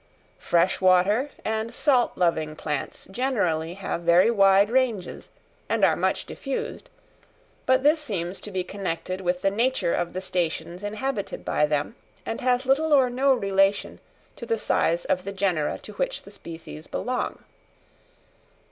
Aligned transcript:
Fresh 0.39 0.81
water 0.81 1.29
and 1.45 1.71
salt 1.71 2.13
loving 2.15 2.55
plants 2.55 3.07
generally 3.11 3.75
have 3.75 4.01
very 4.01 4.31
wide 4.31 4.71
ranges 4.71 5.29
and 5.69 5.85
are 5.85 5.95
much 5.95 6.25
diffused, 6.25 6.89
but 7.67 7.83
this 7.83 8.01
seems 8.01 8.41
to 8.41 8.49
be 8.49 8.63
connected 8.63 9.21
with 9.21 9.43
the 9.43 9.51
nature 9.51 9.93
of 9.93 10.13
the 10.13 10.21
stations 10.21 10.83
inhabited 10.83 11.45
by 11.45 11.67
them, 11.67 11.95
and 12.25 12.41
has 12.41 12.65
little 12.65 12.93
or 12.93 13.11
no 13.11 13.31
relation 13.31 13.99
to 14.35 14.47
the 14.47 14.57
size 14.57 15.05
of 15.05 15.23
the 15.23 15.31
genera 15.31 15.77
to 15.77 15.93
which 15.93 16.23
the 16.23 16.31
species 16.31 16.87
belong. 16.87 17.43